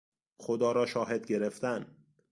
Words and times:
خدا 0.37 0.71
را 0.71 0.85
شاهد 0.85 1.27
گرفتن 1.27 1.97